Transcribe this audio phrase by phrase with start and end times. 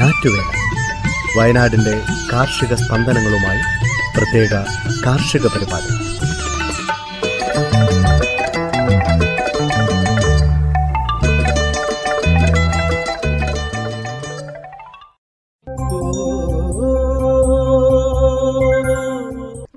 [0.00, 0.44] ഞാറ്റുവേല
[1.38, 2.02] വയനാടിന്റെ
[2.32, 3.60] കാർഷിക സ്പന്ദനങ്ങളുമായി
[4.16, 4.54] പ്രത്യേക
[5.06, 6.10] കാർഷിക പരിപാടി.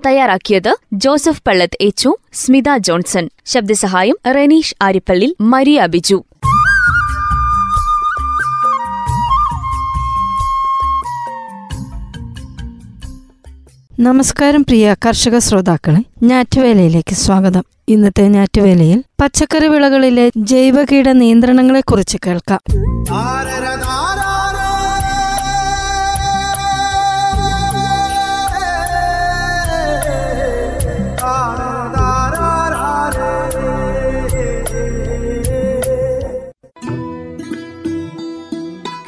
[0.06, 3.28] തയ്യാറാക്കിയത് ജോസഫ് പള്ളത്ത് എച്ചു സ്മിത ജോൺസൺ.
[3.46, 6.24] ശബ്ദസഹായം റെനീഷ് ആരിപ്പള്ളി മരിയ ബിജു.
[14.06, 17.64] നമസ്കാരം പ്രിയ കർഷക ശ്രോതാക്കളെ ഞാറ്റുവേലയിലേക്ക് സ്വാഗതം.
[17.88, 22.60] ഇന്നത്തെ ഞാറ്റുവേലയിൽ പച്ചക്കറി വിളകളിലെ ജൈവകീട നിയന്ത്രണങ്ങളെക്കുറിച്ച് കേൾക്കാം.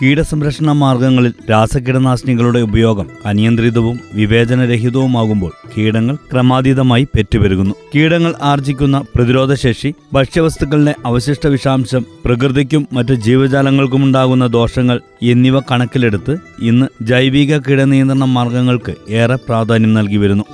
[0.06, 7.74] കീടസംരക്ഷണ മാർഗങ്ങളിൽ രാസകീടനാശിനികളുടെ ഉപയോഗം അനിയന്ത്രിതവും വിവേചനരഹിതവുമാകുമ്പോൾ കീടങ്ങൾ ക്രമാതീതമായി പെറ്റുപെരുകുന്നു.
[7.94, 15.00] കീടങ്ങൾ ആർജിക്കുന്ന പ്രതിരോധശേഷി ഭക്ഷ്യവസ്തുക്കളിലെ അവശിഷ്ട വിഷാംശം പ്രകൃതിക്കും മറ്റ് ജീവജാലങ്ങൾക്കുമുണ്ടാകുന്ന ദോഷങ്ങൾ
[15.32, 20.46] എന്നിവ കണക്കിലെടുത്ത് ഇന്ന് ജൈവിക കീടനിയന്ത്രണ മാർഗങ്ങൾക്ക് ഏറെ പ്രാധാന്യം നൽകി വരുന്നു.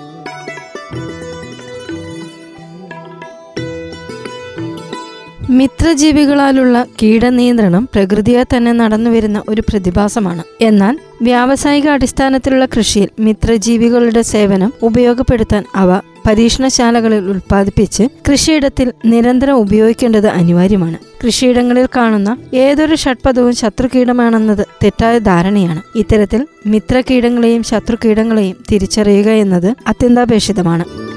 [5.53, 10.43] മിത്രജീവികളാലുള്ള കീടനിയന്ത്രണം പ്രകൃതിയെ തന്നെ നടന്നുവരുന്ന ഒരു പ്രതിഭാസമാണ്.
[10.61, 20.99] എന്നാൽ വ്യാവസായിക അടിസ്ഥാനത്തിലുള്ള കൃഷിയിൽ മിത്രജീവികളുടെ സേവനം ഉപയോഗപ്പെടുത്താൻ അവ പരീക്ഷണശാലകളിൽ ഉൽപ്പാദിപ്പിച്ച് കൃഷിയിടത്തിൽ നിരന്തരം ഉപയോഗിക്കേണ്ടത് അനിവാര്യമാണ്.
[21.27, 25.83] കൃഷിയിടങ്ങളിൽ കാണുന്ന ഏതൊരു ഷഡ്പദവും ശത്രുകീടമാണെന്നത് തെറ്റായ ധാരണയാണ്.
[25.99, 31.12] ഇത്തരത്തിൽ മിത്രകീടങ്ങളെയും ശത്രുകീടങ്ങളെയും തിരിച്ചറിയുക എന്നത് അത്യന്താപേക്ഷിതമാണ്.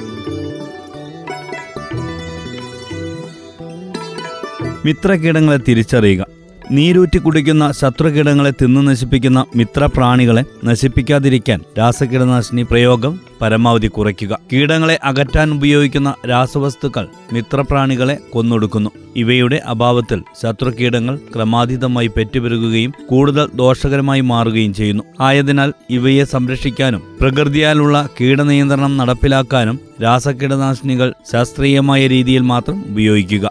[4.86, 6.25] മിത്രകീടങ്ങളെ തിരിച്ചറിയുക.
[6.72, 14.40] നീരൂറ്റി കുടിക്കുന്ന ശത്രുകീടങ്ങളെ തിന്നു നശിപ്പിക്കുന്ന മിത്രപ്രാണികളെ നശിപ്പിക്കാതിരിക്കാൻ രാസകീടനാശിനി പ്രയോഗം പരമാവധി കുറയ്ക്കുക.
[14.53, 18.90] കീടങ്ങളെ അകറ്റാൻ ഉപയോഗിക്കുന്ന രാസവസ്തുക്കൾ മിത്രപ്രാണികളെ കൊന്നൊടുക്കുന്നു.
[19.16, 25.03] ഇവയുടെ അഭാവത്തിൽ ശത്രുകീടങ്ങൾ ക്രമാതീതമായി പെറ്റുപെരുകുകയും കൂടുതൽ ദോഷകരമായി മാറുകയും ചെയ്യുന്നു.
[25.22, 33.50] ആയതിനാൽ ഇവയെ സംരക്ഷിക്കാനും പ്രകൃതിയാലുള്ള കീടനിയന്ത്രണം നടപ്പിലാക്കാനും രാസകീടനാശിനികൾ ശാസ്ത്രീയമായ രീതിയിൽ മാത്രം ഉപയോഗിക്കുക.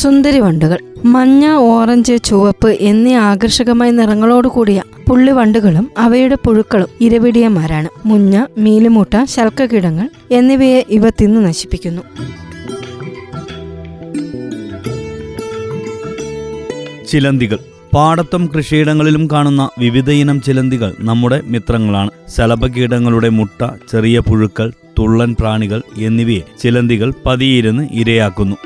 [0.00, 9.24] സുന്ദരി വണ്ടുകൾ മഞ്ഞ ഓറഞ്ച് ചുവപ്പ് എന്നീ ആകർഷകമായ നിറങ്ങളോട് കൂടിയ പുള്ളിവണ്ടുകളും അവയുടെ പുഴുക്കളും ഇരവിടിയന്മാരാണ് മുഞ്ഞ മീലിമൂട്ട
[9.24, 12.02] ശൽക്കകീടങ്ങൾ എന്നിവയെ ഇവ തിന്നു നശിപ്പിക്കുന്നു.
[17.08, 17.58] ചിലന്തികൾ.
[17.94, 22.10] പാടത്തും കൃഷിയിടങ്ങളിലും കാണുന്ന വിവിധയിനം ചിലന്തികൾ നമ്മുടെ മിത്രങ്ങളാണ്.
[22.36, 28.56] ശലഭകീടങ്ങളുടെ മുട്ട ചെറിയ പുഴുക്കൾ തുള്ളൻ പ്രാണികൾ എന്നിവയെ ചിലന്തികൾ പതിയിരുന്ന് ഇരയാക്കുന്നു.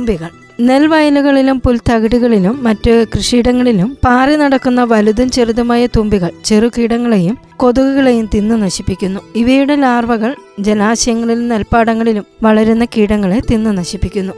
[0.00, 0.28] തുമ്പികൾ
[0.60, 9.20] നെൽവയലുകളിലും പുൽത്തകിടുകളിലും മറ്റ് കൃഷിയിടങ്ങളിലും പാറി നടക്കുന്ന വലുതും ചെറുതുമായ തുമ്പികൾ ചെറുകീടങ്ങളെയും കൊതുകുകളെയും തിന്നു നശിപ്പിക്കുന്നു.
[9.36, 14.32] ഇവയുടെ ലാർവകൾ ജലാശയങ്ങളിലും നെൽപ്പാടങ്ങളിലും വളരുന്ന കീടങ്ങളെ തിന്നു നശിപ്പിക്കുന്നു.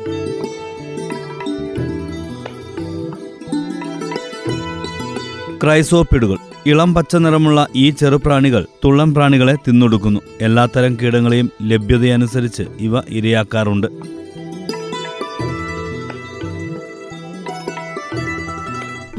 [5.58, 6.36] ക്രൈസോപ്പിഡുകൾ.
[6.66, 10.20] ഇളം പച്ച നിറമുള്ള ഈ ചെറുപ്രാണികൾ തുള്ളം പ്രാണികളെ തിന്നൊടുക്കുന്നു.
[10.40, 14.21] എല്ലാത്തരം കീടങ്ങളെയും ലഭ്യതയനുസരിച്ച് ഇവ ഇരയാക്കാറുണ്ട്.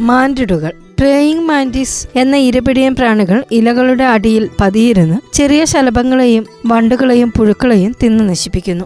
[0.03, 8.85] മാൻഡിടുകൾ പ്രേയിങ് മാൻഡിസ് എന്ന ഇരപിടിയൻ പ്രാണികൾ ഇലകളുടെ അടിയിൽ പതിയിരുന്ന് ചെറിയ ശലഭങ്ങളെയും വണ്ടുകളെയും പുഴുക്കളെയും തിന്ന് നശിപ്പിക്കുന്നു.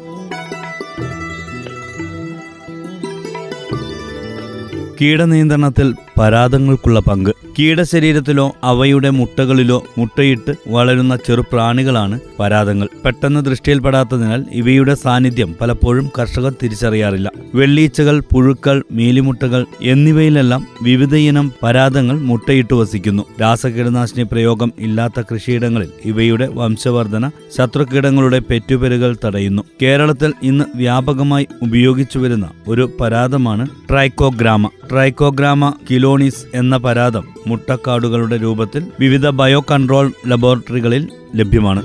[5.01, 7.31] കീടനിയന്ത്രണത്തിൽ പരാതങ്ങൾക്കുള്ള പങ്ക്.
[7.59, 17.31] കീടശരീരത്തിലോ അവയുടെ മുട്ടകളിലോ മുട്ടയിട്ട് വളരുന്ന ചെറുപ്രാണികളാണ് പരാതങ്ങൾ പെട്ടെന്ന് ദൃഷ്ടിയിൽപ്പെടാത്തതിനാൽ ഇവയുടെ സാന്നിധ്യം പലപ്പോഴും കർഷകർ തിരിച്ചറിയാറില്ല.
[17.55, 23.23] വെള്ളീച്ചകൾ പുഴുക്കൾ മീലിമുട്ടകൾ എന്നിവയിലെല്ലാം വിവിധയിനം പരാതങ്ങൾ മുട്ടയിട്ട് വസിക്കുന്നു.
[23.41, 29.64] രാസകീടനാശിനി പ്രയോഗം ഇല്ലാത്ത കൃഷിയിടങ്ങളിൽ ഇവയുടെ വംശവർധന ശത്രുകീടങ്ങളുടെ പെറ്റുപെരുകൾ തടയുന്നു.
[29.81, 34.69] കേരളത്തിൽ ഇന്ന് വ്യാപകമായി ഉപയോഗിച്ചു വരുന്ന ഒരു പരാതമാണ് ട്രൈക്കോഗ്രാമ.
[34.90, 35.73] ട്രൈക്കോഗ്രാമ
[36.07, 41.81] കിലോണിസ് എന്ന പരാതം മുട്ടക്കാടുകളുടെ രൂപത്തിൽ വിവിധ ബയോ കൺട്രോൾ ലബോറട്ടറികളിൽ ലഭ്യമാണ്.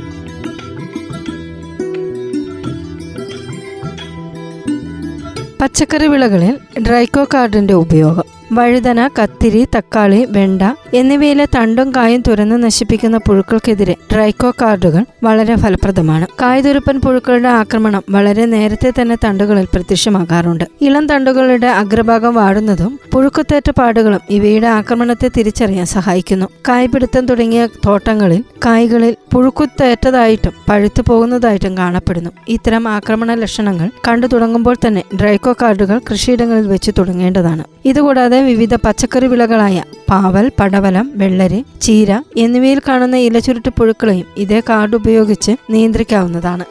[5.62, 6.54] പച്ചക്കറി വിളകളിൽ
[6.86, 8.41] ഡ്രൈക്കോ കാർഡിന്റെ ഉപയോഗം.
[8.52, 10.62] വഴുതന കത്തിരി തക്കാളി വെണ്ട
[10.94, 16.26] എന്നിവയിലെ തണ്ടും കായും തുരന്ന് നശിപ്പിക്കുന്ന പുഴുക്കൾക്കെതിരെ ഡ്രൈക്കോ കാർഡുകൾ വളരെ ഫലപ്രദമാണ്.
[16.42, 20.64] കായ്തുരുപ്പൻ പുഴുക്കളുടെ ആക്രമണം വളരെ നേരത്തെ തന്നെ തണ്ടുകളിൽ പ്രത്യക്ഷമാകാറുണ്ട്.
[20.80, 26.46] ഇളം തണ്ടുകളുടെ അഗ്രഭാഗം വാടുന്നതും പുഴുക്കുത്തേറ്റ പാടുകളും ഇവയുടെ ആക്രമണത്തെ തിരിച്ചറിയാൻ സഹായിക്കുന്നു.
[26.68, 32.30] കായ്പിടുത്തം തുടങ്ങിയ തോട്ടങ്ങളിൽ കായ്കളിൽ പുഴുക്കുത്തേറ്റതായിട്ടും പഴുത്തു പോകുന്നതായിട്ടും കാണപ്പെടുന്നു.
[32.48, 37.64] ഇത്തരം ആക്രമണ ലക്ഷണങ്ങൾ കണ്ടു തുടങ്ങുമ്പോൾ തന്നെ ഡ്രൈക്കോ കാർഡുകൾ കൃഷിയിടങ്ങളിൽ വെച്ച് തുടങ്ങേണ്ടതാണ്.
[37.84, 45.52] ഇതുകൂടാതെ വിവിധ പച്ചക്കറി വിളകളായ പാവൽ പടവലം വെള്ളരി ചീര എന്നിവയിൽ കാണുന്ന ഇലചുരുട്ട് പുഴുക്കളെയും ഇതേ കാർഡ് ഉപയോഗിച്ച്
[45.70, 46.66] നിയന്ത്രിക്കാവുന്നതാണ്.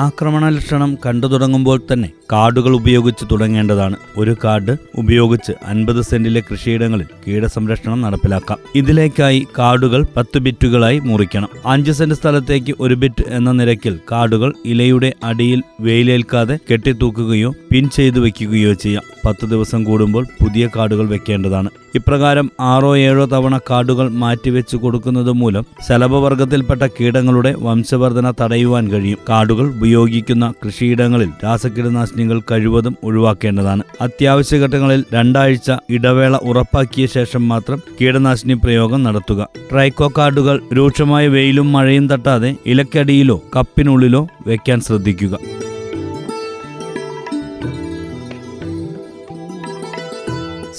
[0.00, 3.96] ആക്രമണ ലക്ഷണം കണ്ടു തുടങ്ങുമ്പോൾ തന്നെ കാർഡുകൾ ഉപയോഗിച്ച് തുടങ്ങേണ്ടതാണ്.
[4.16, 8.58] ഒരു കാർഡ് ഉപയോഗിച്ച് അൻപത് സെന്റിലെ കൃഷിയിടങ്ങളിൽ കീടസംരക്ഷണം നടപ്പിലാക്കാം.
[8.74, 11.48] ഇതിലേക്കായി കാർഡുകൾ പത്ത് ബിറ്റുകളായി മുറിക്കണം.
[11.66, 18.72] അഞ്ച് സെന്റ് സ്ഥലത്തേക്ക് ഒരു ബിറ്റ് എന്ന നിരക്കിൽ കാർഡുകൾ ഇലയുടെ അടിയിൽ വെയിലേൽക്കാതെ കെട്ടിത്തൂക്കുകയോ പിൻ ചെയ്തു വെക്കുകയോ
[18.72, 19.02] ചെയ്യാം.
[19.24, 21.68] പത്ത് ദിവസം കൂടുമ്പോൾ പുതിയ കാർഡുകൾ വെക്കേണ്ടതാണ്.
[21.94, 29.18] ഇപ്രകാരം ആറോ ഏഴോ തവണ കാർഡുകൾ മാറ്റിവെച്ചു കൊടുക്കുന്നത് മൂലം ശലഭവർഗത്തിൽപ്പെട്ട കീടങ്ങളുടെ വംശവർധന തടയുവാൻ കഴിയും.
[29.28, 33.82] കാർഡുകൾ ഉപയോഗിക്കുന്ന കൃഷിയിടങ്ങളിൽ രാസകീടനാശിനികൾ കഴിവതും ഒഴിവാക്കേണ്ടതാണ്.
[34.00, 39.48] അത്യാവശ്യ ഘട്ടങ്ങളിൽ രണ്ടാഴ്ച ഇടവേള ഉറപ്പാക്കിയ ശേഷം മാത്രം കീടനാശിനി പ്രയോഗം നടത്തുക.
[39.72, 45.38] ട്രൈക്കോ കാർഡുകൾ രൂക്ഷമായ വെയിലും മഴയും തട്ടാതെ ഇലക്കടിയിലോ കപ്പിനുള്ളിലോ വയ്ക്കാൻ ശ്രദ്ധിക്കുക.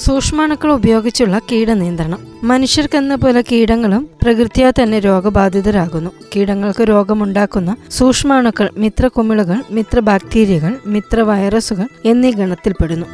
[0.05, 2.19] സൂക്ഷ്മാണുക്കൾ ഉപയോഗിച്ചുള്ള കീടനിയന്ത്രണം.
[2.43, 6.11] മനുഷ്യർക്കെന്ന പോലെ കീടങ്ങളും പ്രകൃതിയാ തന്നെ രോഗബാധിതരാകുന്നു.
[6.35, 13.05] കീടങ്ങൾക്ക് രോഗമുണ്ടാക്കുന്ന സൂക്ഷ്മാണുക്കൾ മിത്ര കുമിളുകൾ മിത്ര ബാക്ടീരിയകൾ മിത്ര വൈറസുകൾ എന്നീ ഗണത്തിൽപ്പെടുന്നു.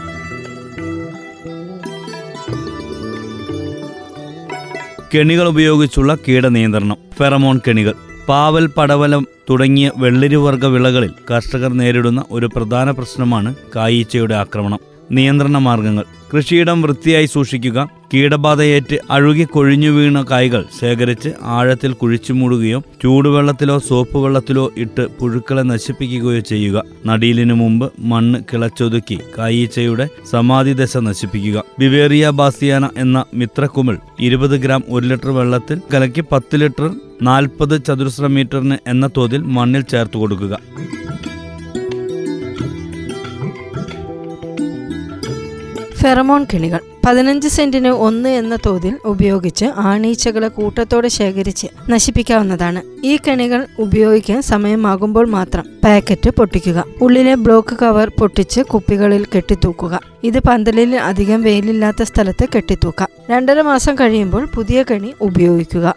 [5.16, 6.98] കെണികൾ ഉപയോഗിച്ചുള്ള കീടനിയന്ത്രണം.
[7.20, 7.94] ഫെറമോൺ കെണികൾ.
[8.30, 14.97] പാവൽ പടവലം തുടങ്ങിയ വെള്ളരിവർഗ വിളകളിൽ കർഷകർ നേരിടുന്ന ഒരു പ്രധാന പ്രശ്നമാണ് കായീച്ചയുടെ ആക്രമണം.
[15.12, 16.04] നിയന്ത്രണ മാർഗങ്ങൾ.
[16.34, 17.90] കൃഷിയിടം വൃത്തിയായി സൂക്ഷിക്കുക.
[18.14, 26.40] കീടബാധയേറ്റ് അഴുകി കൊഴിഞ്ഞു വീണ കായ്കൾ ശേഖരിച്ച് ആഴത്തിൽ കുഴിച്ചു മൂടുകയോ ചൂടുവെള്ളത്തിലോ സോപ്പ് വെള്ളത്തിലോ ഇട്ട് പുഴുക്കളെ നശിപ്പിക്കുകയോ
[26.40, 26.84] ചെയ്യുക.
[27.06, 31.64] നടീലിനു മുമ്പ് മണ്ണ് കിളച്ചൊതുക്കി കായീച്ചയുടെ സമാധി ദശ നശിപ്പിക്കുക.
[31.80, 38.78] ബിവേറിയ ബാസിയാന എന്ന മിത്രക്കുമിൾ ഇരുപത് ഗ്രാം ഒരു ലിറ്റർ വെള്ളത്തിൽ കലക്കി പത്ത് ലിറ്റർ നാൽപ്പത് ചതുരശ്ര മീറ്ററിന്
[38.88, 40.60] എന്ന തോതിൽ മണ്ണിൽ ചേർത്ത് കൊടുക്കുക.
[46.02, 53.06] ഫെറമോൺ കിണികൾ പതിനഞ്ച് സെന്റിന് ഒന്ന് എന്ന തോതിൽ ഉപയോഗിച്ച് ആണീച്ചകളെ കൂട്ടത്തോടെ ശേഖരിച്ച് നശിപ്പിക്കാവുന്നതാണ്.
[53.06, 56.84] ഈ കെണികൾ ഉപയോഗിക്കാൻ സമയമാകുമ്പോൾ മാത്രം പാക്കറ്റ് പൊട്ടിക്കുക.
[57.02, 60.00] ഉള്ളിലെ ബ്ലോക്ക് കവർ പൊട്ടിച്ച് കുപ്പികളിൽ കെട്ടിത്തൂക്കുക.
[60.24, 63.10] ഇത് പന്തലിൽ അധികം വെയിലില്ലാത്ത സ്ഥലത്ത് കെട്ടിത്തൂക്കാം.
[63.32, 65.96] രണ്ടര മാസം കഴിയുമ്പോൾ പുതിയ കെണി ഉപയോഗിക്കുക.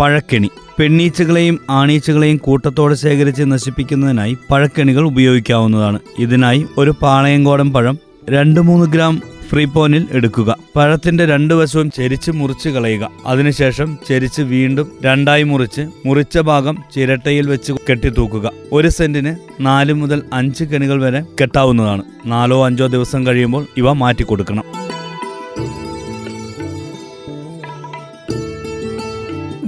[0.00, 0.50] പഴക്കെണി.
[0.78, 5.98] പെണ്ണീച്ചകളെയും ആണീച്ചകളെയും കൂട്ടത്തോടെ ശേഖരിച്ച് നശിപ്പിക്കുന്നതിനായി പഴക്കെണികൾ ഉപയോഗിക്കാവുന്നതാണ്.
[6.18, 7.98] ഇതിനായി ഒരു പാളയങ്കോടൻ പഴം
[8.30, 10.56] രണ്ട് മൂന്ന് ഗ്രാം ഫ്രീപോനിൽ എടുക്കുക.
[10.76, 13.10] പഴത്തിന്റെ രണ്ടു വശവും ചെരിച്ച് മുറിച്ച് കളയുക.
[13.26, 18.50] അതിനുശേഷം ചെരിച്ച് വീണ്ടും രണ്ടായി മുറിച്ച് മുറിച്ച ഭാഗം ചിരട്ടയിൽ വെച്ച് കെട്ടിത്തൂക്കുക.
[18.72, 22.02] ഒരു സെന്റിന് നാല് മുതൽ അഞ്ച് കെണികൾ വരെ കെട്ടാവുന്നതാണ്.
[22.26, 24.64] നാലോ അഞ്ചോ ദിവസം കഴിയുമ്പോൾ ഇവ മാറ്റിക്കൊടുക്കണം.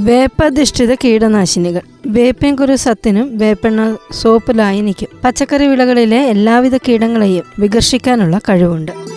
[0.04, 1.80] വേപ്പധിഷ്ഠിത കീടനാശിനികൾ.
[2.06, 9.11] വേപ്പൻ കുരു സത്തിനും വേപ്പെണ്ണ സോപ്പ് ലായനിക്കും പച്ചക്കറി വിളകളിലെ എല്ലാവിധ കീടങ്ങളെയും വികർഷിക്കാനുള്ള കഴിവുണ്ട്.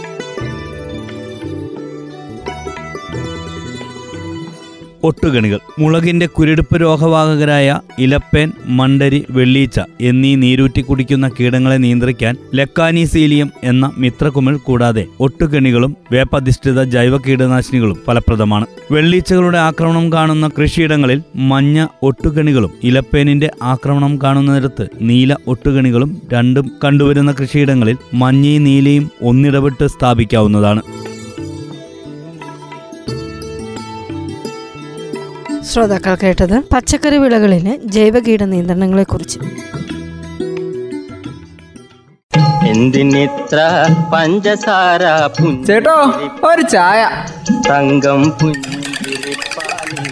[5.07, 5.59] ഒട്ടുകണികൾ.
[5.79, 15.03] മുളകിന്റെ കുരുടുപ്പ് രോഗവാഹകരായ ഇലപ്പേൻ മണ്ടരി വെള്ളീച്ച എന്നീ നീരൂറ്റി കുടിക്കുന്ന കീടങ്ങളെ നിയന്ത്രിക്കാൻ ലക്കാനീസീലിയം എന്ന മിത്രകുമിൾ കൂടാതെ
[15.19, 18.65] ഒട്ടുകണികളും വേപ്പധിഷ്ഠിത ജൈവ കീടനാശിനികളും ഫലപ്രദമാണ്.
[18.91, 28.63] വെള്ളീച്ചകളുടെ ആക്രമണം കാണുന്ന കൃഷിയിടങ്ങളിൽ മഞ്ഞ ഒട്ടുകണികളും ഇലപ്പേനിന്റെ ആക്രമണം കാണുന്നിടത്ത് നീല ഒട്ടുകണികളും രണ്ടും കണ്ടുവരുന്ന കൃഷിയിടങ്ങളിൽ മഞ്ഞയും
[28.63, 30.81] നീലയും ഒന്നിടവിട്ട് സ്ഥാപിക്കാവുന്നതാണ്.
[35.71, 39.39] ശ്രോതാക്കൾ കേട്ടത് പച്ചക്കറി വിളകളിലെ ജൈവ കീട നിയന്ത്രണങ്ങളെക്കുറിച്ച്.
[42.67, 43.57] എന്തിനിത്ര
[44.13, 45.03] പഞ്ചസാര
[45.67, 45.97] ചേട്ടോ
[46.47, 47.01] ഒരു ചായ.
[47.69, 50.07] തങ്കം പുഞ്ചിരിപ്പാലിൽ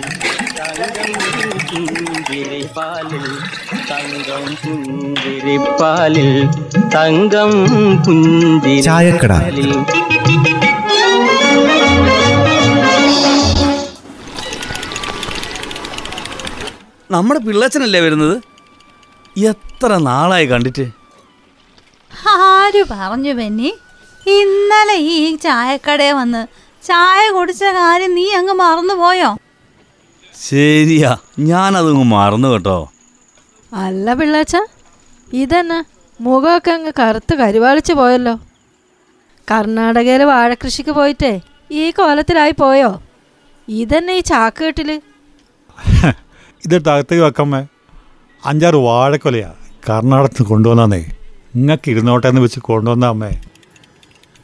[3.89, 6.29] തങ്കം പുഞ്ചിരിപ്പാലിൽ
[6.95, 7.51] തങ്കം
[8.05, 9.71] പുഞ്ചിരിപ്പാലിൽ
[17.13, 18.35] നമ്മുടെ പിള്ളച്ചനല്ലേ വരുന്നത്?
[19.35, 20.85] എത്ര നാളായി കണ്ടിട്ട്?
[22.35, 23.71] ആര് പറഞ്ഞു ബെന്നി?
[24.25, 25.15] ഇന്നലെ ഈ
[25.45, 26.41] ചായക്കടയിൽ വന്ന്
[26.83, 29.29] ചായ കുടിച്ച കാര്യം നീ അങ്ങ് മറന്നുപോയോ?
[30.35, 31.11] ശരിയാ
[31.49, 32.77] ഞാനതങ്ങ് മറന്നു കേട്ടോ.
[33.71, 34.55] അല്ല പിള്ളാച്ച
[35.33, 35.79] ഇതന്നെ?
[36.19, 38.35] മുഖമൊക്കെ അങ്ങ് കറുത്ത് കരുവാളിച്ച് പോയല്ലോ.
[39.47, 41.33] കർണാടകയിലെ വാഴക്കൃഷിക്ക് പോയിട്ടേ
[41.71, 42.91] ഈ കോലത്തിലായി പോയോ?
[43.67, 44.89] ഇതന്നെ ഈ ചാക്കുകെട്ടിൽ
[46.65, 47.65] ഇതിട്ട് അകത്തേക്ക് വെക്കമ്മേ
[48.45, 49.53] അഞ്ചാറ് വാഴക്കൊലയാ.
[49.89, 51.01] കർണാടകത്ത് കൊണ്ടുവന്നേ
[51.55, 53.31] ഇങ്ങക്ക് ഇരുന്നോട്ടെ എന്ന് വെച്ച് കൊണ്ടുവന്ന അമ്മേ.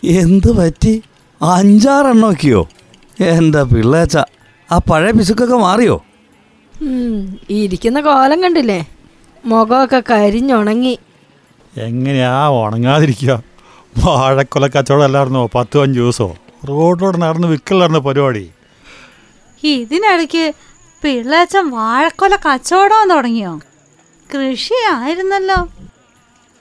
[0.04, 0.94] എന്ത് പറ്റി?
[1.42, 2.68] അഞ്ചാറെണ്ണോക്കിയോ?
[3.20, 4.18] എന്താ പിള്ളേച്ച
[4.72, 6.04] ആ പഴയ പിശുക്കൊക്കെ മാറിയോ?
[7.50, 8.80] ഇരിക്കുന്ന കോലം കണ്ടില്ലേ?
[9.46, 11.00] മുഖമൊക്കെ കരിഞ്ഞുണങ്ങി.
[11.78, 13.44] എങ്ങനെയാ ഉണങ്ങാതിരിക്കുക?
[14.06, 15.50] വാഴക്കൊല കച്ചവടം അല്ലായിരുന്നോ?
[15.56, 16.38] പത്ത് അഞ്ച് ദിവസമോ
[16.70, 18.50] റോഡിലൂടെ നടന്ന് വിൽക്കലായിരുന്നു പരിപാടി?
[19.64, 20.54] ഇതിനിടയ്ക്ക്
[21.04, 23.60] പിള്ളേച്ചൻ വാഴക്കൊല കച്ചവടം തുടങ്ങിയോ?
[24.30, 25.60] കൃഷി ആയിരുന്നല്ലോ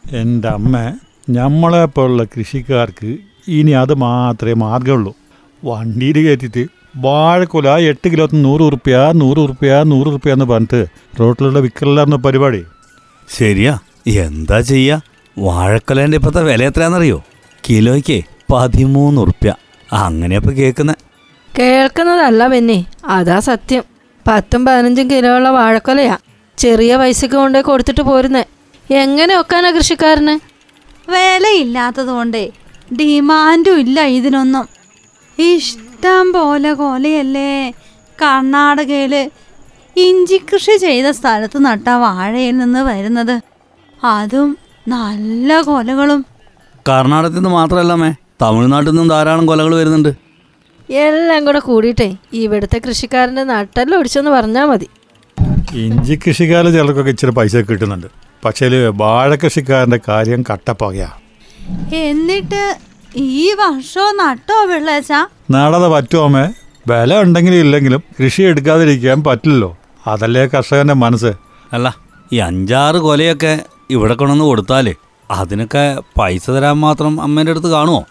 [0.04, 0.75] എന്റെ അമ്മ
[1.30, 3.16] നമ്മളെ പോലുള്ള കൃഷിക്കാർക്ക്
[3.49, 5.16] ഇനി അത് മാത്രമേ മാർഗമുള്ളൂ
[5.64, 6.64] വണ്ടിയിൽ കയറ്റിയിട്ട്
[6.97, 10.87] വാഴക്കൊല എട്ട് കിലോ നൂറ് ഉറുപ്പ്യ നൂറ് ഉറുപ്പ്യ നൂറ് ഉറുപ്പ്യ എന്ന് പറഞ്ഞിട്ട്
[11.21, 12.64] റോട്ടിലുള്ള വിൽക്കലായിരുന്നു പരിപാടി.
[13.37, 15.00] ശരിയാ എന്താ ചെയ്യാ?
[15.38, 17.18] വാഴക്കൊലേന്റെ ഇപ്പോഴത്തെ വില എത്രയാണെന്നറിയോ?
[17.64, 18.18] കിലോയ്ക്ക്
[18.52, 19.54] പതിമൂന്ന് ഉറുപ്പ്യ.
[19.92, 20.95] അങ്ങനെയപ്പോൾ കേൾക്കുന്ന.
[21.59, 23.98] കേൾക്കുന്നതല്ല പിന്നെ അതാ സത്യം.
[24.28, 26.16] പത്തും പതിനഞ്ചും കിലോ ഉള്ള വാഴക്കൊലയാ.
[26.58, 28.44] ചെറിയ പൈസക്ക് കൊണ്ടേ കൊടുത്തിട്ട് പോരുന്നേ.
[28.90, 30.35] എങ്ങനെ ഒക്കാനാ കൃഷിക്കാരന്?
[31.11, 32.52] വിലയില്ലാത്തത് കൊണ്ടേ
[33.00, 34.68] ഡിമാൻഡും ഇല്ല ഇതിനൊന്നും.
[35.38, 37.70] ഇഷ്ടം പോലെ കൊലയല്ലേ.
[38.23, 39.30] കർണാടകയിൽ
[39.97, 43.40] ഇഞ്ചി കൃഷി ചെയ്ത സ്ഥലത്ത് നട്ട വാഴയിൽ നിന്ന് വരുന്നത്.
[44.04, 44.58] അതും
[44.88, 46.26] നല്ല കൊലകളും.
[46.88, 50.27] കർണാടകത്തിൽ നിന്ന് മാത്രമല്ലമ്മേ തമിഴ്നാട്ടിൽ നിന്നും ധാരാളം കൊലകൾ വരുന്നുണ്ട്.
[50.90, 54.88] എല്ലാം കൂടെ കൂടിയിട്ടേ ഇവിടുത്തെ കൃഷിക്കാരന്റെ നട്ടെല്ലാം ഒടിച്ചെന്ന് പറഞ്ഞാൽ മതി.
[55.73, 58.07] ഇഞ്ചി കൃഷിക്കാര് ചിലർക്കൊക്കെ ഇച്ചിരി പൈസ കിട്ടുന്നുണ്ട്.
[58.45, 61.09] പക്ഷേ വാഴ കൃഷിക്കാരന്റെ കാര്യം കട്ടപ്പകയാ.
[61.92, 62.78] എന്നിട്ട്
[63.16, 65.12] ഈ വർഷോ നട്ടോ പിള്ളേച്ച
[65.50, 66.49] നാടതെ പറ്റുമേ
[66.88, 69.76] വില ഉണ്ടെങ്കിലും ഇല്ലെങ്കിലും കൃഷി എടുക്കാതിരിക്കാൻ പറ്റില്ലല്ലോ.
[70.07, 71.33] അതല്ലേ കർഷകന്റെ മനസ്സ്.
[71.73, 71.97] അല്ല
[72.33, 74.95] ഈ അഞ്ചാറ് കൊലയൊക്കെ ഇവിടെ കൊണ്ടുവന്ന് കൊടുത്താലേ
[75.30, 78.04] അതിനൊക്കെ പൈസ തരാൻ മാത്രം അമ്മേന്റെ അടുത്ത് കാണുമോ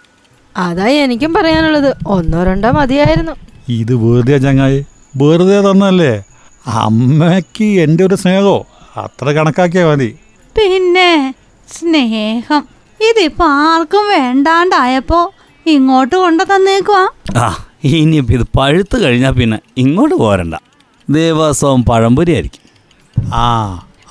[0.57, 1.95] അതാ എനിക്കും പറയാനുള്ളത്.
[2.07, 3.31] ഒന്നോ രണ്ടോ മതിയായിരുന്നു.
[3.69, 4.85] ഇത് വെറുതെ ചങ്ങായി.
[5.15, 6.23] വെറുതെ തന്നല്ലേ?
[6.67, 8.65] അമ്മയ്ക്ക് എന്റെ ഒരു സ്നേഹമോ
[8.97, 10.15] അത്ര കണക്കാക്കിയാ മതി.
[10.55, 11.33] പിന്നെ
[11.67, 12.63] സ്നേഹം.
[13.09, 15.31] ഇതിപ്പോ ആർക്കും വേണ്ടാണ്ടായപ്പോ
[15.65, 17.03] ഇങ്ങോട്ട് കൊണ്ടു തന്നേക്കുവാ.
[17.37, 17.47] ആ
[17.83, 20.55] ഇനിയിപ്പോൾ ഇത് പഴുത്ത് കഴിഞ്ഞാ പിന്നെ ഇങ്ങോട്ട് പോരണ്ട.
[21.09, 22.63] ദേവസ്വം പഴംപൊരി ആയിരിക്കും.
[23.33, 23.45] ആ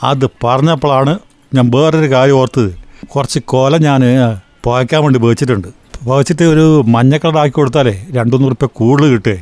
[0.02, 1.18] അത് പറഞ്ഞപ്പോഴാണ്
[1.54, 2.72] ഞാൻ വേറൊരു കാര്യം ഓർത്തത്.
[3.06, 4.00] കുറച്ച് കൊല ഞാൻ
[4.64, 5.68] പോയക്കാൻ വേണ്ടി വേച്ചിട്ടുണ്ട്.
[6.06, 9.36] പുകച്ചിട്ട് ഒരു മഞ്ഞക്കളറാക്കി കൊടുത്താലേ രണ്ടു റുപ്യ കൂടുതൽ കിട്ടേ.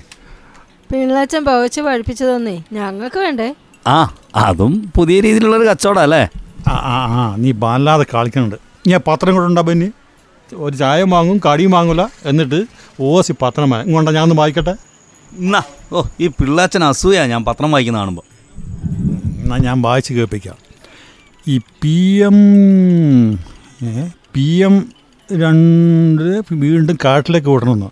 [0.90, 3.48] പിള്ളാച്ചൻ പകച്ച് പഠിപ്പിച്ചതൊന്നേ ഞങ്ങൾക്ക് വേണ്ടേ?
[3.86, 3.96] ആ
[4.44, 6.22] അതും പുതിയ രീതിയിലുള്ളൊരു കച്ചവടം അല്ലേ?
[6.72, 8.56] ആ ആ ആ നീ ബാലാതെ കളിക്കുന്നുണ്ട്
[8.90, 9.88] ഞാൻ പത്രം കൂടെ ഉണ്ടാവും പിന്നെ
[10.52, 12.02] ഒരു ചായ വാങ്ങും കടിയും വാങ്ങൂല.
[12.30, 12.60] എന്നിട്ട്
[13.10, 14.74] ഓസി പത്രം ഇങ്ങോട്ടാ ഞാൻ ഒന്ന് വായിക്കട്ടെ?
[15.32, 18.26] എന്നാ ഓ ഈ പിള്ളാച്ചൻ അസൂയ ഞാൻ പത്രം വായിക്കുന്ന കാണുമ്പോൾ
[19.42, 20.58] എന്നാ ഞാൻ വായിച്ച് കേൾപ്പിക്കാം.
[21.46, 21.96] ഈ പി
[22.28, 22.38] എം
[24.34, 24.76] പി എം
[25.30, 27.86] രണ്ട് വീണ്ടും കാട്ടിലേക്ക് വിടണമെന്ന്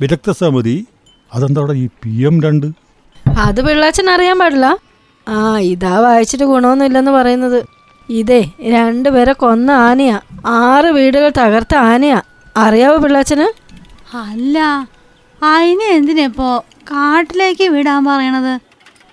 [0.00, 0.86] വിദഗ്ധ സമിതി
[1.34, 2.66] അതെന്താ അവിടെ ഈ പി എം രണ്ട്?
[3.26, 4.78] അത് പിള്ളാച്ചൻ അറിയാൻ പാടില്ല.
[5.28, 7.64] ആ ഇതാ വായിച്ചിട്ട് ഗുണമൊന്നുമില്ലെന്ന് പറയുന്നത്.
[8.08, 10.20] ഇതേ രണ്ടുപേരെ കൊന്ന ആനയാ.
[10.46, 12.22] ആറ് വീടുകൾ തകർത്ത ആനയാ.
[12.56, 13.48] അറിയാവോ പിള്ളാച്ചന്?
[14.14, 14.88] അല്ല
[15.42, 18.54] അതിനെ എന്തിനിപ്പോ കാട്ടിലേക്ക് വിടാൻ പറയണത്?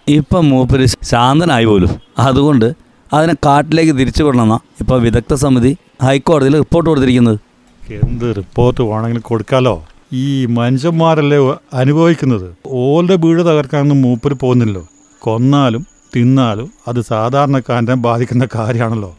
[0.08, 1.90] ഇപ്പം മൂപ്പര് ശാന്തനായി പോലും.
[2.20, 2.74] അതുകൊണ്ട്
[3.14, 7.40] അതിനെ കാട്ടിലേക്ക് തിരിച്ചു വിടണമെന്നാ ഇപ്പം വിദഗ്ധ സമിതി ഹൈക്കോടതിയിൽ റിപ്പോർട്ട് കൊടുത്തിരിക്കുന്നത്.
[7.92, 9.86] എന്ത് റിപ്പോർട്ട് വേണമെങ്കിലും കൊടുക്കാലോ?
[10.14, 11.38] ഈ മനുഷ്യന്മാരല്ലേ
[11.74, 12.56] അനുഭവിക്കുന്നത്?
[12.68, 14.88] ഓളുടെ വീട് തകർക്കാനൊന്നും മൂപ്പര് പോകുന്നില്ലല്ലോ.
[15.20, 19.18] കൊന്നാലും തിന്നാലും അത് സാധാരണക്കാരനെ ബാധിക്കുന്ന കാര്യമാണല്ലോ.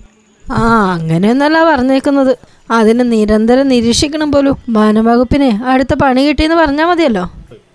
[0.52, 2.36] ആ അങ്ങനെയൊന്നല്ല പറഞ്ഞേക്കുന്നത്.
[2.70, 4.56] അതിന് നിരന്തരം നിരീക്ഷിക്കണം പോലും.
[4.70, 7.30] വനംവകുപ്പിനെ അടുത്ത പണി കിട്ടിയെന്ന് പറഞ്ഞാൽ മതിയല്ലോ.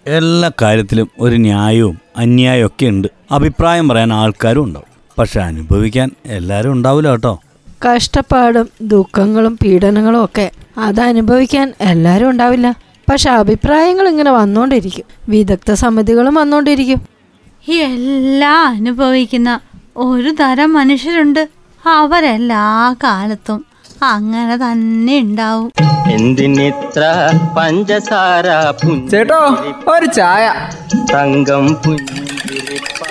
[0.07, 3.07] എല്ലാ കാര്യത്തിലും ഒരു ന്യായവും അന്യായവും ഒക്കെ ഉണ്ട്.
[3.31, 4.91] അഭിപ്രായം പറയാൻ ആൾക്കാരും ഉണ്ടാവും.
[5.19, 7.41] പക്ഷെ അനുഭവിക്കാൻ എല്ലാവരും ഉണ്ടാവില്ല കേട്ടോ.
[7.87, 12.75] കഷ്ടപ്പാടും ദുഃഖങ്ങളും പീഡനങ്ങളും ഒക്കെ അത് അനുഭവിക്കാൻ എല്ലാവരും ഉണ്ടാവില്ല.
[13.09, 17.01] പക്ഷെ അഭിപ്രായങ്ങൾ ഇങ്ങനെ വന്നുകൊണ്ടിരിക്കും വിദഗ്ധ സമിതികളും വന്നുകൊണ്ടിരിക്കും
[17.69, 19.59] എല്ലാം അനുഭവിക്കുന്ന
[19.97, 21.49] ഒരു തരം മനുഷ്യരുണ്ട്.
[21.87, 23.65] അവരെല്ലാ കാലത്തും
[24.03, 25.71] അങ്ങനെ തന്നെ ഉണ്ടാവും.
[26.11, 27.01] എന്തിനിത്ര
[27.57, 28.47] പഞ്ചസാര
[29.11, 30.53] ചേട്ടോ ഒരു ചായ.
[31.13, 33.10] തങ്കം പുഞ്ചിരിപ്പാലിൽ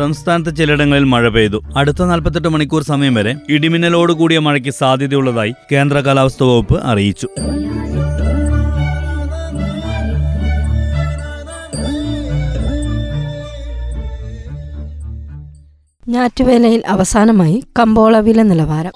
[0.00, 1.58] സംസ്ഥാനത്ത് ചിലയിടങ്ങളിൽ മഴ പെയ്തു.
[1.76, 7.28] അടുത്ത നാൽപ്പത്തെട്ട് മണിക്കൂർ സമയം വരെ ഇടിമിന്നലോട് കൂടിയ മഴയ്ക്ക് സാധ്യതയുള്ളതായി കേന്ദ്ര കാലാവസ്ഥാ വകുപ്പ് അറിയിച്ചു.
[16.08, 18.94] ഞാറ്റുവേലയിൽ അവസാനമായി കമ്പോള വില നിലവാരം.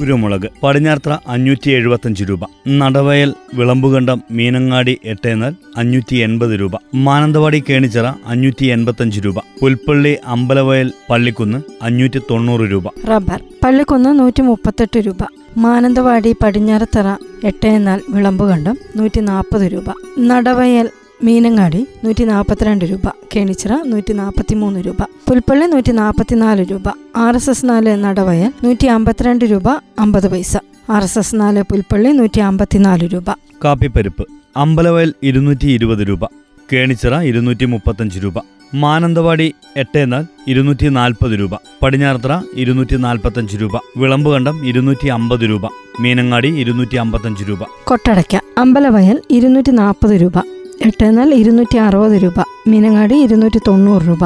[0.00, 2.40] കുരുമുളക് പടിഞ്ഞാർത്ര അഞ്ഞൂറ്റി എഴുപത്തഞ്ച് രൂപ.
[2.68, 6.70] നടവയൽ വിളമ്പുകണ്ടം മീനങ്ങാടി എട്ടേനാൽ അഞ്ഞൂറ്റി എൺപത് രൂപ.
[6.94, 9.34] മാനന്തവാടി കേണിച്ചിറ അഞ്ഞൂറ്റി എൺപത്തഞ്ച് രൂപ.
[9.60, 12.82] പുൽപ്പള്ളി അമ്പലവയൽ പള്ളിക്കുന്ന് അഞ്ഞൂറ്റി തൊണ്ണൂറ് രൂപ.
[13.08, 15.16] റബ്ബർ പള്ളിക്കുന്ന് നൂറ്റി മുപ്പത്തെട്ട് രൂപ.
[15.56, 19.84] മാനന്തവാടി പടിഞ്ഞാറത്തറ എട്ടേനാൽ വിളമ്പുകണ്ടം നൂറ്റി നാൽപ്പത് രൂപ.
[20.20, 20.88] നടവയൽ
[21.24, 23.06] മീനങ്ങാടി നൂറ്റി നാൽപ്പത്തിരണ്ട് രൂപ
[23.36, 28.86] കേണിച്ചിറ നൂറ്റി നാൽപ്പത്തി മൂന്ന് രൂപ പുൽപ്പള്ളി നൂറ്റി നാൽപ്പത്തിനാല് രൂപ ആർ എസ് എസ് നാല് നടവയൽ നൂറ്റി
[28.86, 30.56] അമ്പത്തിരണ്ട് രൂപ അമ്പത് പൈസ
[30.90, 33.30] ആർ എസ് എസ് നാല് പുൽപ്പള്ളി നൂറ്റി അമ്പത്തിനാല് രൂപ.
[33.64, 36.24] കാപ്പിപ്പരിപ്പ് അമ്പലവയൽ ഇരുന്നൂറ്റി ഇരുപത് രൂപ
[36.72, 38.38] കേണിച്ചിറ ഇരുന്നൂറ്റി മുപ്പത്തഞ്ച് രൂപ
[38.74, 41.50] മാനന്തവാടി എട്ടേനാൽ ഇരുന്നൂറ്റി നാൽപ്പത് രൂപ
[41.82, 45.66] പടിഞ്ഞാറത്ര ഇരുന്നൂറ്റി നാൽപ്പത്തഞ്ച് രൂപ വിളമ്പുകണ്ടം ഇരുന്നൂറ്റി അമ്പത് രൂപ
[46.00, 47.58] മീനങ്ങാടി ഇരുന്നൂറ്റി അമ്പത്തഞ്ച് രൂപ.
[47.84, 50.57] കൊട്ടടയ്ക്ക അമ്പലവയൽ ഇരുന്നൂറ്റി നാൽപ്പത് രൂപ.
[50.86, 54.24] എട്ടേനാൽ ഇരുന്നൂറ്റി അറുപത് രൂപ മീനങ്ങാടി ഇരുന്നൂറ്റി തൊണ്ണൂറ് രൂപ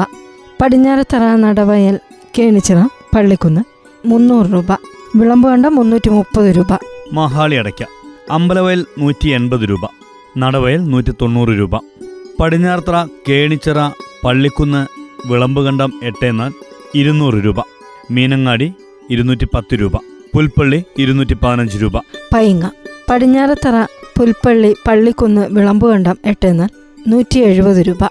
[0.61, 1.95] പടിഞ്ഞാറത്തറ നടവയൽ
[2.39, 2.79] കേണിച്ചിറ
[3.15, 3.61] പള്ളിക്കുന്ന്
[4.05, 4.71] മുന്നൂറ് രൂപ
[5.15, 6.71] വിളമ്പുകണ്ട മുന്നൂറ്റി മുപ്പത് രൂപ.
[7.13, 7.83] മഹാളി അടയ്ക്ക
[8.31, 9.85] അമ്പലവയൽ നൂറ്റി എൺപത് രൂപ
[10.37, 11.75] നടവയൽ നൂറ്റി തൊണ്ണൂറ് രൂപ
[12.39, 12.97] പടിഞ്ഞാറത്തറ
[13.29, 13.79] കേണിച്ചിറ
[14.23, 14.81] പള്ളിക്കുന്ന്
[15.29, 16.51] വിളമ്പുകണ്ടം എട്ടെന്നാൽ
[16.95, 17.59] ഇരുന്നൂറ് രൂപ
[18.11, 18.73] മീനങ്ങാടി
[19.09, 19.95] ഇരുന്നൂറ്റി പത്ത് രൂപ
[20.33, 21.95] പുൽപ്പള്ളി ഇരുന്നൂറ്റി പതിനഞ്ച് രൂപ.
[22.33, 22.65] പൈങ്ങ
[23.09, 23.77] പടിഞ്ഞാറത്തറ
[24.17, 26.69] പുൽപ്പള്ളി പള്ളിക്കുന്ന് വിളമ്പുകണ്ടം എട്ടെന്നാൽ
[27.07, 28.03] നൂറ്റി എഴുപത് രൂപ.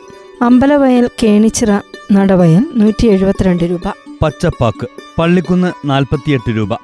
[0.42, 1.78] അമ്പലവയൽ കേണിച്ചിറ
[2.12, 3.92] നടവയൽ നൂറ്റി എഴുപത്തിരണ്ട് രൂപ.
[4.22, 4.86] പച്ചപ്പാക്ക്
[5.18, 6.74] പള്ളിക്കുന്ന് നാൽപ്പത്തിയെട്ട് രൂപ.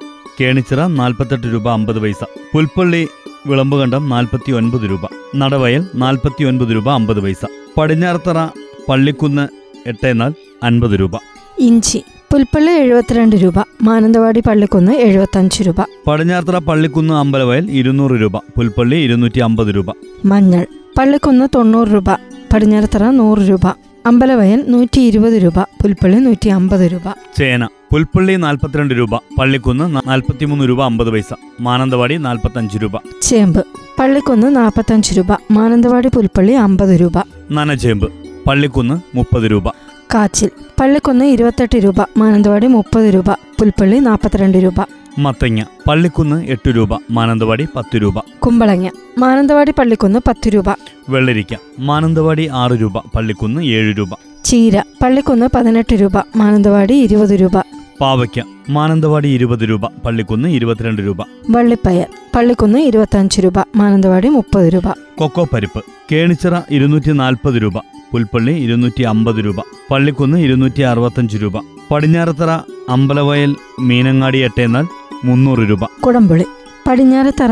[0.41, 2.23] കേണിച്ചിറ നാൽപ്പത്തെട്ട് രൂപ അമ്പത് പൈസ.
[2.53, 3.07] പുൽപ്പള്ളി
[3.47, 4.99] വിളമ്പുകണ്ടം നാൽപ്പത്തി ഒൻപത് രൂപ.
[5.35, 7.45] നടവയൽ നാൽപ്പത്തി ഒൻപത് രൂപ അമ്പത് പൈസ.
[7.77, 8.47] പടിഞ്ഞാറത്തറ
[8.89, 9.47] പള്ളിക്കുന്ന്
[9.87, 10.33] എട്ടേനാൽ
[10.63, 11.11] അൻപത് രൂപ.
[11.59, 15.75] ഇഞ്ചി പുൽപ്പള്ളി എഴുപത്തിരണ്ട് രൂപ മാനന്തവാടി പള്ളിക്കുന്ന് എഴുപത്തഞ്ച് രൂപ.
[16.07, 19.93] പടിഞ്ഞാർത്തറ പള്ളിക്കുന്ന് അമ്പലവയൽ ഇരുന്നൂറ് രൂപ പുൽപ്പള്ളി ഇരുന്നൂറ്റി അമ്പത് രൂപ.
[20.25, 20.65] മഞ്ഞൾ
[20.97, 22.09] പള്ളിക്കുന്ന് തൊണ്ണൂറ് രൂപ
[22.53, 23.67] പടിഞ്ഞാറത്തറ നൂറ് രൂപ
[24.05, 27.13] അമ്പലവയൽ നൂറ്റി ഇരുപത് രൂപ പുൽപ്പള്ളി നൂറ്റി അമ്പത് രൂപ.
[27.37, 32.91] ചേന പുൽപ്പള്ളി നാൽപ്പത്തിരണ്ട് രൂപ പള്ളിക്കുന്ന് നാൽപ്പത്തിമൂന്ന് രൂപ അമ്പത് പൈസ മാനന്തവാടി നാൽപ്പത്തഞ്ച് രൂപ.
[33.21, 33.65] ചേമ്പ്
[33.99, 37.17] പള്ളിക്കുന്ന് നാൽപ്പത്തഞ്ച് രൂപ മാനന്തവാടി പുൽപ്പള്ളി അമ്പത് രൂപ.
[37.51, 38.07] നനചേമ്പ്
[38.47, 39.88] പള്ളിക്കുന്ന് മുപ്പത് രൂപ.
[40.13, 40.49] കാച്ചിൽ.
[40.79, 41.95] പള്ളിക്കുന്ന് ഇരുപത്തെട്ട് രൂപ.
[42.17, 43.31] മാനന്തവാടി മുപ്പത് രൂപ.
[43.31, 44.73] പുൽപ്പള്ളി നാൽപ്പത്തിരണ്ട് രൂപ.
[45.19, 45.63] മത്തങ്ങ.
[45.87, 46.89] പള്ളിക്കുന്ന് എട്ട് രൂപ.
[47.11, 48.19] മാനന്തവാടി പത്ത് രൂപ.
[48.39, 48.89] കുമ്പളങ്ങ.
[49.17, 50.65] മാനന്തവാടി പള്ളിക്കുന്ന് പത്ത് രൂപ.
[51.09, 51.55] വെള്ളരിക്ക.
[51.79, 52.97] മാനന്തവാടി ആറ് രൂപ.
[52.97, 54.09] പള്ളിക്കുന്ന് ഏഴ് രൂപ.
[54.45, 54.83] ചീര.
[55.01, 56.11] പള്ളിക്കുന്ന് പതിനെട്ട് രൂപ.
[56.35, 57.78] മാനന്തവാടി ഇരുപത് രൂപ.
[58.01, 61.21] പാവയ്ക്ക മാനന്തവാടി ഇരുപത് രൂപ പള്ളിക്കുന്ന് ഇരുപത്തിരണ്ട് രൂപ.
[61.49, 64.87] വള്ളിപ്പയർ പള്ളിക്കുന്ന് ഇരുപത്തഞ്ച് രൂപ മാനന്തവാടി മുപ്പത് രൂപ.
[65.15, 67.73] കൊക്കോ പരിപ്പ് കേണിച്ചിറ ഇരുന്നൂറ്റി നാൽപ്പത് രൂപ
[68.11, 69.55] പുൽപ്പള്ളി ഇരുന്നൂറ്റി അമ്പത് രൂപ
[69.91, 71.57] പള്ളിക്കുന്ന് ഇരുന്നൂറ്റി അറുപത്തഞ്ച് രൂപ
[71.91, 72.49] പടിഞ്ഞാറത്തറ
[72.89, 74.85] അമ്പലവയൽ മീനങ്ങാടി എട്ടേന്നാൽ
[75.23, 75.85] മുന്നൂറ് രൂപ.
[76.01, 76.45] കുടംപുളി
[76.87, 77.51] പടിഞ്ഞാറത്തറ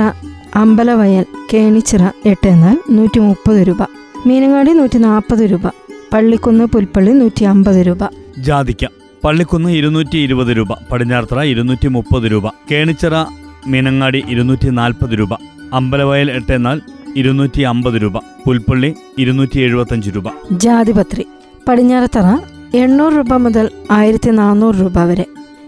[0.55, 3.81] അമ്പലവയൽ കേണിച്ചിറ എട്ടേന്നാൽ നൂറ്റി മുപ്പത് രൂപ
[4.25, 5.67] മീനങ്ങാടി നൂറ്റി നാൽപ്പത് രൂപ
[6.13, 8.03] പള്ളിക്കുന്ന് പുൽപ്പള്ളി നൂറ്റി അമ്പത് രൂപ.
[8.39, 8.85] ജാതിക്ക
[9.23, 13.15] പള്ളിക്കുന്ന് ഇരുന്നൂറ്റി ഇരുപത് രൂപ പടിഞ്ഞാറത്തറ ഇരുന്നൂറ്റി മുപ്പത് രൂപ കേണിച്ചിറ
[13.67, 15.33] മീനങ്ങാടി ഇരുന്നൂറ്റി നാൽപ്പത് രൂപ
[15.73, 16.77] അമ്പലവയൽ എട്ടേന്നാൽ
[17.15, 20.27] ഇരുന്നൂറ്റി അമ്പത് രൂപ പുൽപ്പള്ളി ഇരുന്നൂറ്റി എഴുപത്തഞ്ച് രൂപ.
[20.57, 21.23] ജാതിപത്രി
[21.67, 22.27] പടിഞ്ഞാറത്തറ
[22.75, 25.25] എണ്ണൂറ് രൂപ മുതൽ ആയിരത്തി നാനൂറ് രൂപ വരെ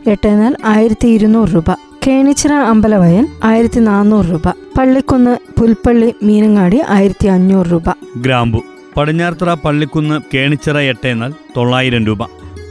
[0.07, 1.71] എട്ടെന്നാൽ ആയിരത്തി ഇരുന്നൂറ് രൂപ
[2.05, 7.88] കേണിച്ചിറ അമ്പലവയൽ ആയിരത്തി നാനൂറ് രൂപ പള്ളിക്കുന്ന് പുൽപ്പള്ളി മീനങ്ങാടി ആയിരത്തി അഞ്ഞൂറ് രൂപ.
[8.17, 8.62] ഗ്രാമ്പു
[8.97, 12.21] പടിഞ്ഞാർത്തറ പള്ളിക്കുന്ന് കേണിച്ചിറ എട്ടേന്നാൽ തൊള്ളായിരം രൂപ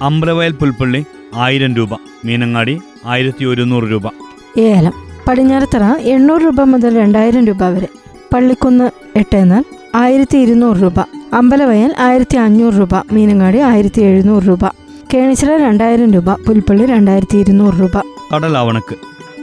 [0.02, 1.88] അമ്പലവയൽ പുൽപ്പള്ളി ആയിരം രൂപ
[2.24, 4.02] മീനങ്ങാടി ആയിരത്തി ഒരുന്നൂറ് രൂപ.
[4.58, 4.92] ഏലം
[5.28, 7.88] പടിഞ്ഞാറത്തറ എണ്ണൂറ് രൂപ മുതൽ രണ്ടായിരം രൂപ വരെ.
[8.34, 11.00] പള്ളിക്കുന്ന് എട്ടെന്നാൽ ആയിരത്തി ഇരുന്നൂറ് രൂപ
[11.34, 14.66] അമ്പലവയൽ ആയിരത്തി അഞ്ഞൂറ് രൂപ മീനങ്ങാടി ആയിരത്തി എഴുന്നൂറ് രൂപ.
[15.14, 18.02] കേണിച്ചിറ രണ്ടായിരം രൂപ പുൽപ്പള്ളി രണ്ടായിരത്തി ഇരുന്നൂറ് രൂപ.
[18.34, 18.96] കടലാവണക്ക്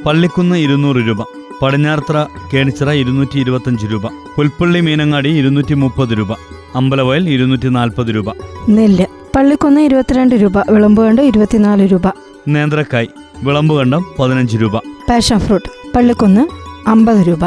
[0.06, 1.24] പള്ളിക്കുന്ന് ഇരുന്നൂറ് രൂപ
[1.62, 6.34] പടിഞ്ഞാറത്തറ കേണിച്ചിറ ഇരുന്നൂറ്റി ഇരുപത്തഞ്ച് രൂപ പുൽപ്പള്ളി മീനങ്ങാടി ഇരുന്നൂറ്റി മുപ്പത് രൂപ
[6.76, 8.30] അമ്പലവയൽ ഇരുന്നൂറ്റി നാൽപ്പത് രൂപ.
[8.70, 12.02] നെല്ല് പള്ളിക്കുന്ന് ഇരുപത്തിരണ്ട് രൂപ വിളമ്പുകണ്ട് ഇരുപത്തിനാല് രൂപ.
[12.48, 13.08] നേന്ത്രക്കായ്
[13.44, 14.78] വിളമ്പുകണ്ടം പതിനഞ്ച് രൂപ.
[14.78, 16.48] പാഷൻ ഫ്രൂട്ട് പള്ളിക്കുന്ന്
[16.90, 17.46] അമ്പത് രൂപ.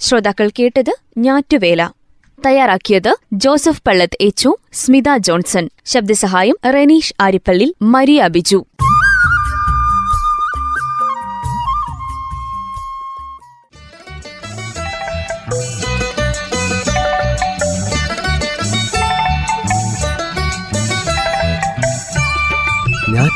[0.00, 1.90] ശ്രോതാക്കൾ കേട്ടത് ഞാറ്റുവേല.
[2.46, 5.68] തയ്യാറാക്കിയത് ജോസഫ് പള്ളത്ത് എച്ചു സ്മിത ജോൺസൺ.
[5.84, 8.66] ശബ്ദസഹായം റെനീഷ് ആരിപ്പള്ളി മരിയ ബിജു.